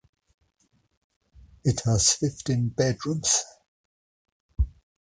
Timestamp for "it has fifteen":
1.63-2.69